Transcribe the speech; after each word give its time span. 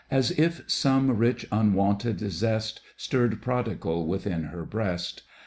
As 0.09 0.31
if 0.31 0.63
some 0.67 1.11
rich 1.11 1.45
unwonted 1.51 2.21
zest 2.31 2.81
Stirred 2.97 3.39
prodigal 3.39 4.07
within 4.07 4.45
her 4.45 4.65
breast. 4.65 5.21